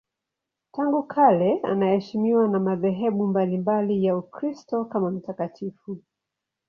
[0.71, 5.97] Tangu kale anaheshimiwa na madhehebu mbalimbali ya Ukristo kama mtakatifu.